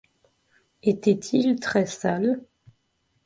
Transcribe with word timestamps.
Étaient-ils 0.81 1.57
très 1.59 1.85
sales? 1.85 2.41